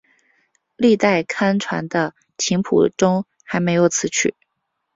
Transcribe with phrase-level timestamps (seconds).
[0.77, 4.33] 历代刊传的琴谱中还没有此曲。